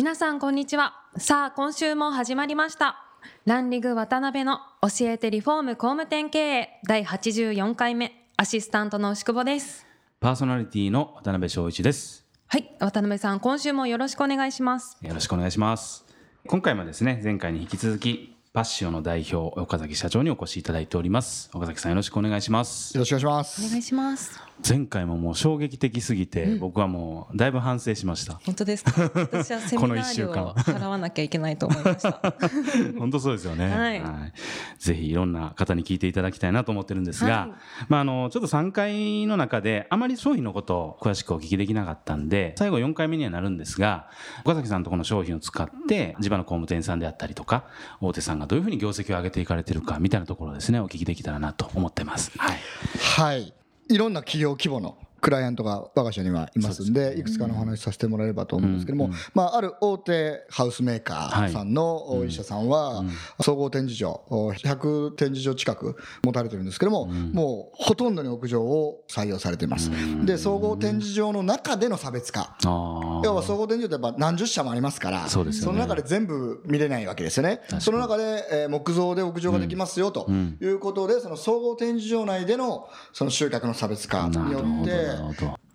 [0.00, 0.94] 皆さんこんにちは。
[1.18, 3.04] さあ今週も始まりました。
[3.44, 9.84] ランリグ渡辺の教えてリフォーム工務店経営第84回目アシスタントの牛久保です。
[10.18, 12.24] パーソナリティの渡辺翔一です。
[12.46, 14.96] はい渡辺さん今週もよろしくお願いします。
[15.02, 16.06] よろしくお願いします。
[16.46, 21.48] 今回もですね前回に引き続きパッシオの代表岡崎社長にお越しいただいております。
[21.54, 22.92] 岡崎さんよろしくお願いします。
[22.96, 23.64] よろしくお願いします。
[23.64, 24.40] お願いします。
[24.68, 28.40] 前回ももう衝撃的すぎて、うん、僕はもうだいぶ反省しました。
[28.44, 28.92] 本当ですか？
[29.14, 32.20] 私はセミナー料を払わなきゃいけないと思いました。
[32.98, 34.32] 本当そうですよね、はい、はい、
[34.78, 37.50] ぜひいろんな方に聞いていただきたいなと思ってるんですが、はい、
[37.88, 44.08] まああのちょっと3回の中であまり商品のことを詳しくお聞きできなかったんで最後4回目にはなるんですが
[44.44, 47.64] 岡崎さんとこの商品を使って地場の工務店さんであったりとか
[48.00, 52.32] 大手さんがどういうふうに業績を上げていかれてるかみたいなところですねお聞きできたらなと思ってます。
[52.36, 52.58] はい、
[52.98, 53.54] はい。
[53.88, 63.04] いろんな企業規模のクライアントが我が社にはいますんでいくつかのお話しさせてもらえればと思うんですけども、まあ、ある大手ハウスメーカーさんのお医者さんは
[63.40, 69.90] 総合展示場100展示場近く持たれてるんですけどももうほとんどに屋上を採用されています。
[70.24, 72.56] で総合展示場の中での差別化。
[72.62, 77.60] 要は総合展示場ってやっぱ何十社もありますからその中で全部見れないわけですよね。
[77.80, 85.09] その中で木造で屋上ができますよということでその総合展示場内でのその集客の差別化によって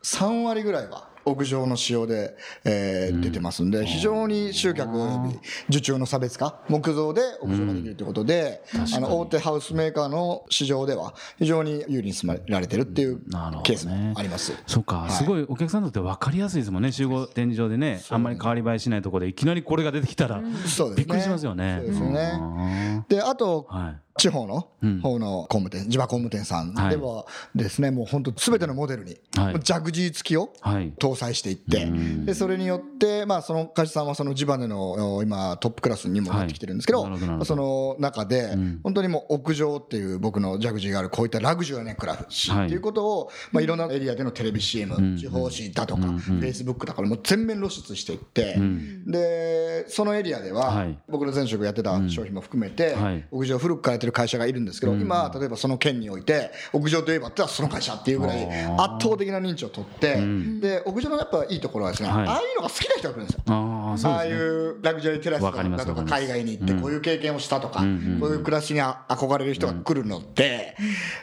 [0.04, 8.64] 3割ぐらいは屋上の使用で、えー、出てますんで、非常に集客及び受注の差別化、木造で屋上ができるということで、
[8.96, 13.20] あの大手ハウスメーカーの市場では、非常に有利に進められてるっていう
[13.64, 14.52] ケースもあります。
[14.52, 20.40] ね、そうか、はい、すごいお客さんにとって分かりやすいですもんね、集合展示場でね、あんまり変わり映えしないところで、いきなりこれが出てきたら、
[20.96, 21.78] びっくりしますよね。
[21.80, 23.06] そうですね。
[23.10, 24.70] で、あと、はい地方の
[25.02, 26.74] 方の工務店、地場工務店さん。
[26.74, 29.16] ではですね、もう本当すべてのモデルに、
[29.62, 30.54] ジャグジー付きを
[31.00, 31.86] 搭載していって、
[32.24, 37.10] で、それによって、まあその会社さんはその地場での今トップクラスにもなってきてるんですけど、
[37.44, 48.58] その中で、本当にもう屋上っていう僕のジャグジーがあるこういったラグジュアねクラフシーっていうことを、まあいろんなエリアでのテレビ CM、地方紙だとか、フェイスブックだからもう全面露出していって、
[49.08, 52.96] で、そのエリアでは、僕の前職やってた商品も含めて、
[53.32, 60.16] 屋上古くからやってる会社がいるんですけど、今例えばその県において屋上といえばってその会社っていうぐらい圧倒的な認知を取って、
[60.60, 63.42] で屋上のやっぱいいところはですね、ああいうのが好きな人が来るんですよ
[63.94, 70.76] ああいうラグジュアリーテラスだとか海外に行ってこういう経験をしたとか、こういう暮らしに憧れる人が来るので、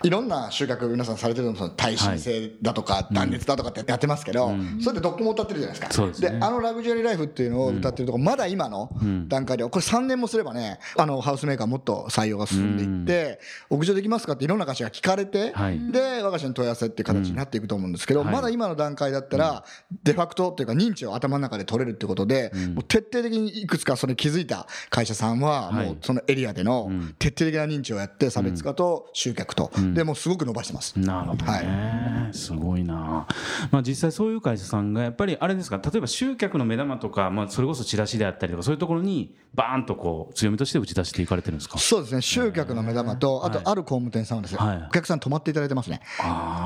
[0.02, 6.20] いろんな集客皆さんされてるのも耐震性だとか断熱だとかってやってますけど、それでどこも歌ってるじゃないですか。
[6.20, 8.90] であのラグジュアリーライフっていうのを歌ってるとこまだ今の
[9.28, 13.40] 段階でこれ3年もすればねあのハウスメーカーもっと採用が進んでいって、
[13.70, 15.52] 屋上できますかっていろんな会社が聞かれて、
[15.90, 19.64] で我が社に問い合わせっていう形になっていくと思うんですけど、まだ今の段階だったら、
[20.04, 30.98] デファクトっていうか認知を頭の中で取れるってことで、もう徹底的にいくつかそれ気づいた会社さんは、もうそのエリアでの徹底的な認知をやって差別化と集客と、でもすごく伸ばしてます。
[30.98, 33.26] なるほど、はい、すごいな、
[33.70, 35.80] まあ、実際そういう会社さんがやっぱりあれですか？
[35.82, 41.78] 例えば集客の目玉とか、まあ、それこそチラシであったりとかそういうところにバーンとこう強みとして打ち出していかれてるんですか？
[41.78, 42.22] そうですね。
[42.22, 46.00] 集客の目玉とあとある工務店さんはですね、はい、お客さん泊まっていただいてますね。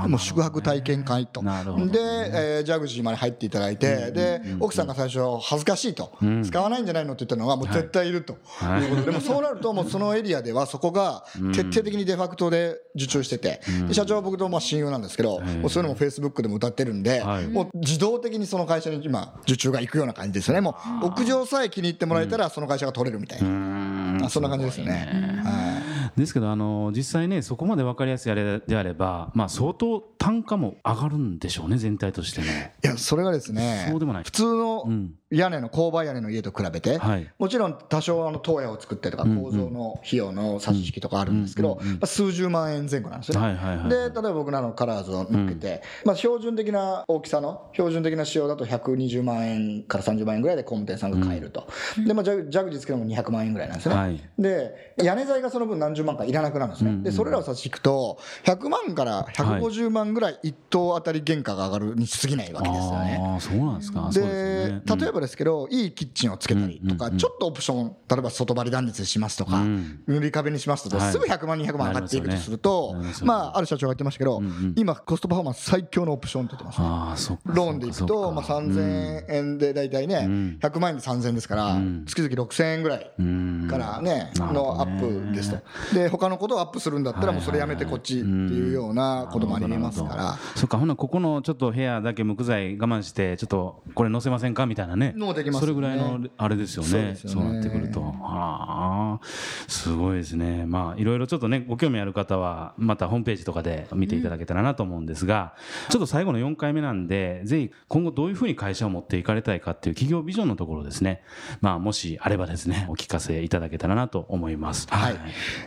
[0.09, 1.53] もう宿泊体験会と、ね、
[1.87, 8.35] で、えー、ジャグジーまで入っていただいて、で奥さんが最初恥ずかしいと、うん、使わないんじゃないのって言ったのがもう絶対いると。
[8.35, 8.37] い。
[8.87, 17.23] うことで、でもそうなるともうそのエリアではそこが徹底的にデファクトで受注してて、で社長は僕とまあ親友なんですけど、もうそういうのもフェイスブックでも歌ってるんで、
[17.53, 20.61] もう自動的にその会社に今受注がいくような感じですよね。
[20.61, 25.43] もう屋上さえ気に入ってもらえたらその会社が取れるみたいな、そんな感じですよね。
[25.45, 32.75] はいですけどあの実際ねそこまで分かりやすいあれであれば、まあ、相当単価も上がるんでしょうね全体としてね。
[32.85, 34.25] いやそれがですねそうでもない。
[34.25, 34.85] 普通の
[35.31, 43.57] 屋根の勾配屋根の家と比べて、はい、もちろん多少あの塔屋を作ってとか構造の費用の差し引きとかあるんですけど、まあ、数十万円前後なんですよね。
[43.89, 51.67] で例えば僕らのカラーズを抜けて、まあ、標準的な大きさの標準的な仕様だと120万円から30万円ぐらいで工務店さんが買えると、
[52.07, 54.01] でまあ、ジャグジーつけても200万円ぐらいなんですよね。
[54.01, 63.37] はい、で屋根材がその分何十十万かいらなくなるんですね、でそれらを差し引くと100万から150万ぐらい1棟当たり原価が上がるに過ぎないわけですよね。
[63.37, 64.11] あそうなんですか。
[64.13, 69.65] で例えばですけどいいキッチンをつけたりとか、ちょっとオプション例えば外張り断熱しますとか、
[70.07, 74.43] 塗り壁にしますとすぐ100万200万上がっていくとすると、まあある社長が言ってましたけど、
[74.77, 77.39] 今コストパフォーマンス最強のオプションって言ってますね。
[77.47, 83.11] ローンでいくと、まあ、3000円で大体ね、100万円で3000円ですから、月々6000円ぐらい
[83.69, 85.59] からね、のアップですと。
[85.95, 90.39] で、他のことをアップするんだったら、もうそれやめてこっちっていうようなこともありますから。
[90.55, 95.13] そっか、ほな、ここのちょっと部屋だけ木材我慢して、ちょっとこれ載せませんかみたいなね。
[95.17, 97.17] のできます、それぐらいのあれですよね。
[97.17, 98.01] そうなってくると。
[98.01, 99.21] はあ、
[99.69, 100.67] すごいですね。
[100.67, 105.55] まあ、いろいろちょっとね、ご興味ある方は、またホームページとかで見ていただけたらなと思うんですが、
[105.89, 111.23] ちょっと最後の4回目なんで、ぜひ今後どういうふうに会社を持っていかれたいかっていう企業ビジョンのところですね。
[111.61, 114.87] まあ、もしあればですね、お聞かせいただけたらなと思います。
[114.91, 115.17] はい。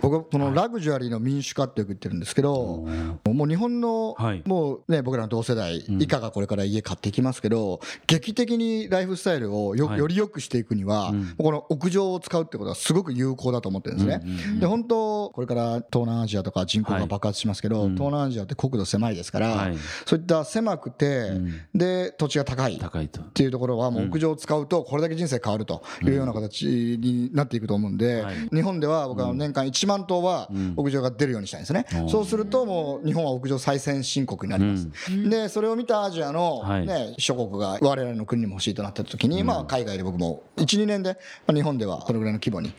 [0.10, 2.88] 僕はこのラグジュアリーの民主化ってよく言ってるんですけど、
[3.26, 4.16] もう日本の、
[4.46, 14.60] もうね、僕らの同世代以下がこれから家買っていきますけど、劇的にライフスタイルをよ,、より良くしていくには、この屋上を使うってことはすごく有効だと思ってるんですね。
[14.60, 19.72] で、本当、これから東南アジアとか人口が爆発しますけど、東南アジアって国土狭いですから、
[20.06, 21.32] そういった狭くて、
[21.76, 22.76] で、土地が高い。
[22.76, 26.66] っていうところは、もう屋上を使うと、これだけ人生変わるというような形
[27.00, 31.86] になっていくと思うんで、日本では僕は年間1万頭は屋上が出るようにしたいんですね。
[32.10, 34.90] そうすると、もう日本は屋上最先進国になります。
[35.30, 41.18] で、それを見たアジアのね、諸国が我々の国にも欲しいとなった時に、まあ海外で僕も1、2年で
[41.52, 42.74] 日本ではこれぐらいの規模に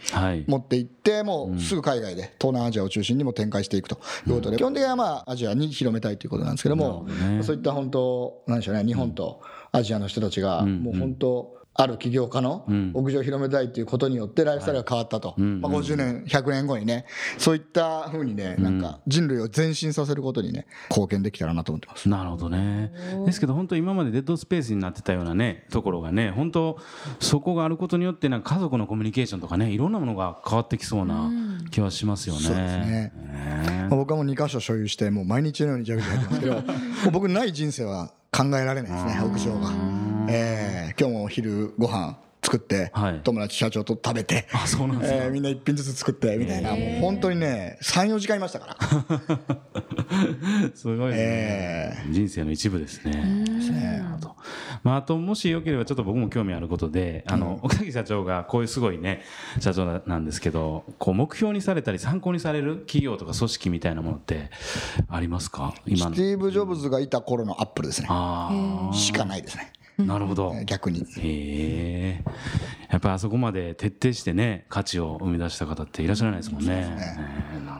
[0.47, 6.55] 持っていって、もうすぐ海外で東南アジアを中心にも展開していくということで、基本的にはまあアジアに広めたいということなん。
[6.55, 7.07] ですけども、
[7.43, 9.41] そういった本当、なんでしょうね、日本と
[9.73, 17.07] アジアの人たちが、もう本当、ある起業家の屋上を広めたいということによってライフスタイルが変わったと、まあ、50年、100年後にね、
[17.39, 22.09] そういったふうにね、なんか人類を前進させることにね、貢献できたらなと思ってます。
[22.09, 22.93] なるほどね。
[23.25, 26.79] ですけど、本当、今までデッドスペースになってたようなね、ところがね、本当、
[27.21, 31.31] そこがあることによって、なんか家族のコミュニケーションとかね、いろんなものが変わってきそうな
[31.71, 32.41] 気はしますよね。
[32.41, 33.13] そうですね。
[33.89, 40.00] まあ、僕はもう2箇所所有して、もう毎日のようにジャグジャグやってますけど、 僕、ない人生は考えられないですね、屋上が。
[40.33, 48.77] えー、今日もお昼ご飯作って、はい、友達社長と食べて、あそうなんですえー、みんな一品ずつ作ってみたいな、もう本当にね、3、4時間いましたから。
[50.75, 53.51] すごいですね、えー、人生の一部ですね。
[54.83, 59.21] まあ、あと、もしよければ、ちょっと僕も興味あることで、あの、奥崎社長がこういうすごいね、
[59.59, 64.51] 社長なんですけど、こう、目標にされたり参考にされる企業とか組織みたいなものって
[65.09, 65.75] ありますか？
[65.87, 68.09] 今スティーブ・ジョブズがいた頃のアップルですね。
[68.95, 69.73] しかないですね。
[70.07, 70.55] なるほど。
[70.67, 71.01] 逆に。
[71.01, 72.25] へえ。
[72.91, 76.69] やっぱりあそこまで徹底してね、価値を生み出した方っていらっしゃらないですもんね。
[76.69, 76.87] ね
[77.65, 77.80] なる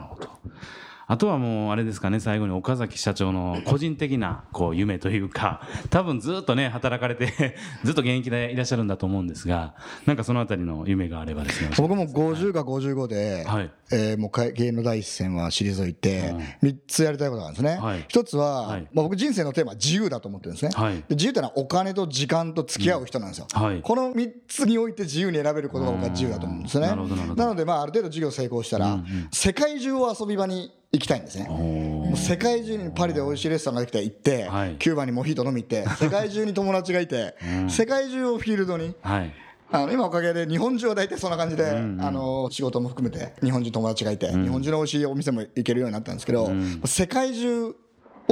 [1.07, 9.73] あとはもうあれですかね最後に岡崎社長の個人的なこう夢というか多分ずっとね働かれて ずっと現役でいらっしゃるんだと思うんですが
[10.05, 13.71] なんかそのあたりの夢があればですね僕も50か55で、はい。
[13.93, 16.33] えー、もう芸の第一線は退いて
[16.63, 23.61] 3つやりたいことなんですね、はい、1つは、はい、まあ、僕人生のテーマは自由だと思ってるんですね、はい、で自由というのはお金と時間と付き合う人なんですよ、うん。
[23.61, 26.87] はい、この3つにおいて自由に選べることが僕は自由だと思うんですね。
[26.87, 31.47] なのでまあある程度授業成功したら、うんうん、世界中を遊び場に行きたいんですね。
[31.47, 39.33] もう世界中にパリで美味しいレストランができて行って、はい、キューバにモヒート飲み行って 世界中に友達がいて、うん、世界中をフィールドに、はい、
[39.71, 47.73] あの今おかげで日本中は大体そんな感じで、うんうん、あの仕事も含めて日本人友達がいて、うん、日本中の美味しいお店も行けるようになったんですけど、うん、世界中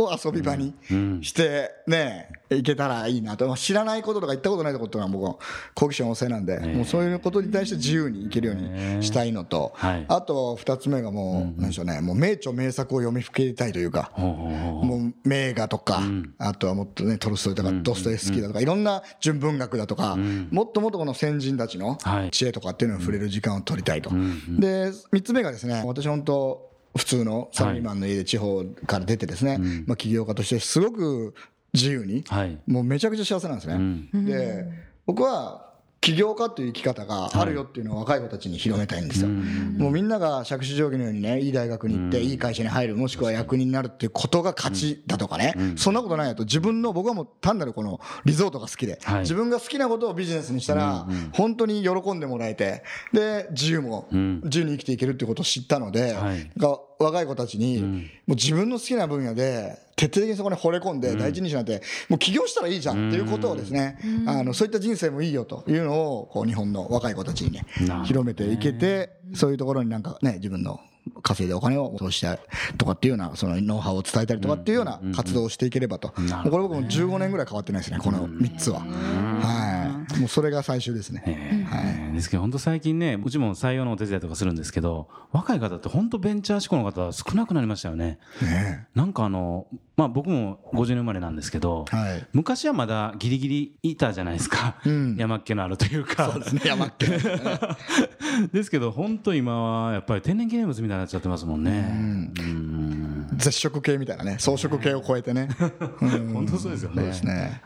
[0.04, 0.74] を遊び場に
[1.22, 5.36] してね、いけたらいいなと、知らないこととか行ったことないことは僕は
[5.76, 9.74] 好奇心旺盛なんで、もうそういうことに対して自由にいけるようにしたいのと、
[10.08, 16.02] あと2つ目がもう、なんでしょうね、もう名著名作を読みふけたいというか、もう名画とか、
[16.38, 20.16] あとはもっとね、トルストイとかドストエフスキーだとか、いろんな純文学だとか、
[20.52, 21.98] もっともっとこの先人たちの
[22.32, 24.10] 知恵とかっていうのを触れる時間を取りたいと。
[24.10, 31.34] で、3つ目がですね、私本当、普通のサラリーマンの家で地方から出てですね、はい、まあ、起業家としてすごく
[31.74, 33.76] 自由に、はい、もうめちゃくちゃ幸せなんですね。
[33.76, 34.66] うん、で
[35.06, 35.69] 僕は
[36.02, 39.28] 起業家という生き方があるよっていうのを若い子たちに広めたいんですよ。
[39.28, 56.16] もうみんなが借子定規のようにね、いい大学に行って、いい会社に入る、もしくは役人になるっていうことが勝ちだとかね、そんなことないやと、自分の、僕はもう単なるこのリゾートが好きで、自分が好きなことをビジネスにしたら、本当に喜んでもらえて、で、自由も、自由に生きていけるっていうことを知ったので、
[57.00, 67.66] 若い子たちに、もう自分の好きな分野で、徹底的にそこに惚れ込んで第一人者になって、もう起業したらいいじゃんっていうことをですね、あのそういった人生もいいよというのをこう日本の若い子たちにね
[68.04, 70.80] 広めていけてそういうところになんかね自分の
[71.22, 72.40] 稼いでお金を投資して
[72.78, 78.82] とかっていうようなそのノウハウを伝えたりとかっていうような活動をしていければと、これ僕も15年ぐらい変わってないですねこの3つは。
[78.82, 79.79] はい
[80.18, 81.68] もうそれが最終ですね。
[81.70, 88.20] はい、ですけど本当最近ねうちも採用のお手伝いとかするんですけど若い方って本当ベンチャー志向の方少なくなりましたよね。
[88.42, 96.32] ねなんかあのまあ僕も50年生まれなんですけど、はい、昔はまだギリギリいたじゃないですか、うん、山っ気のあるというか。
[96.32, 97.06] そうですね山っ気
[98.52, 102.34] ですけど本当今はやっぱり天然記念物みたいになっちゃってますもんね。
[102.40, 102.69] うん
[103.40, 105.50] 絶食系みたいなね草食系を超えてね、
[106.00, 107.04] 本当そうですよね。
[107.04, 107.62] ですね。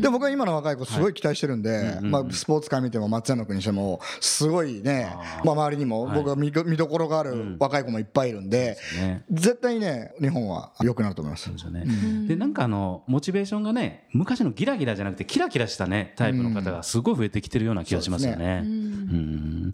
[0.00, 8.76] で僕は今の若い子すごい期待してるんで、まあ、スポーツ界見ても松山君にしてもすごいねまあ、周りにも僕は見見どころがある若い子もいっぱいいるんで、
[9.30, 11.50] 絶対にね日本は良くなると思います。
[12.26, 18.62] でなんかあのモチベーションがね昔のギラギラじゃなくてキラキラしたねタイプの方がすごい増えてきてるような気がしますよね。
[18.64, 19.72] うん。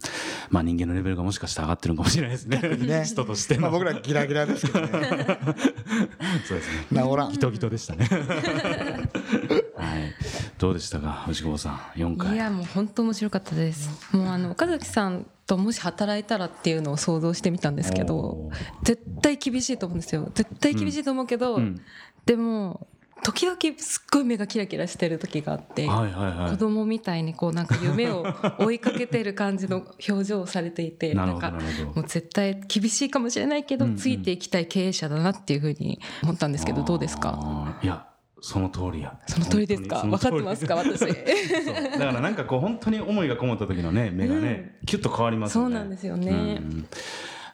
[0.51, 2.61] まあ人間のレベルがもしかしたら上がってるかもしれないですね。
[2.61, 3.05] ね。
[3.05, 5.36] 人としてまあ僕らギラギラですけどね。
[6.47, 7.03] そうですね。
[7.03, 7.33] 治らん。
[7.33, 8.07] ギトギトでしたね。
[9.77, 10.15] はい。
[10.59, 12.35] どうでしたか、牛久さん、四回。
[12.35, 13.91] いや、もう本当面白かったです。
[14.17, 18.51] もうあの岡崎さんともし働いたらっていうのを想像してみたんですけど、
[18.83, 20.31] 絶対厳しいと思うんですよ。
[20.35, 21.81] 絶対厳しいと思うけど、うん、
[22.25, 22.89] でも。
[23.23, 28.25] 時々すっごい目がキラキラしてる時があって、はいはいはい、子供みたいにこうなんか夢を
[28.59, 31.51] 追いかけてる感じの表情をされていて なんか
[31.95, 37.79] もう絶対厳しいかもしれないけど、うんうん、ついていきたい経営者だなっていうふうに思ったんですけどどうですか？
[37.83, 38.07] いや
[38.41, 39.19] その通りや。
[39.27, 40.03] その通りですか？
[40.03, 41.01] 分かってますか私？
[41.01, 45.75] だからなんかこう本当に思いがこもった時のね目がね、うん、キュッと変わりますよね。
[45.75, 46.87] そうなんですよね、うん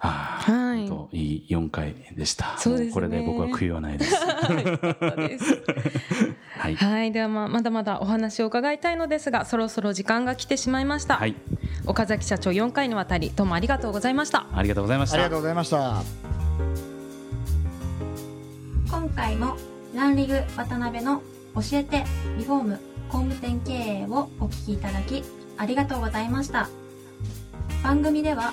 [0.09, 0.89] はい。
[0.89, 2.59] といい4回でした。
[2.59, 2.93] そうですね。
[2.93, 4.15] これで僕は悔いはないです。
[6.59, 6.75] はい。
[6.75, 7.13] はい。
[7.13, 11.19] ではまあまだまだお話を伺いたいのですが、そろそろ時間が来てしまいました。
[11.19, 11.37] はい。
[11.87, 14.47] 岡崎社長4回にわたりどうもありがとうございました。
[14.53, 15.15] ありがとうございました。
[15.15, 16.03] ありがとうございました。
[18.91, 19.57] 今回も
[19.95, 21.23] ランリグ渡辺の
[21.55, 22.05] 教えて
[22.39, 25.23] リフォーム工務店経営をお聞きいただき
[25.59, 26.69] ありがとうございました。
[27.85, 28.53] 番組では